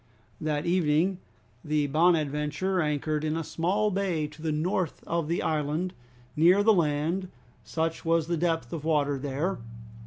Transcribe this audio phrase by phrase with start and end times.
[0.41, 1.19] That evening
[1.63, 5.93] the "Bonadventure" anchored in a small bay to the north of the island,
[6.35, 7.27] near the land,
[7.63, 9.59] such was the depth of water there.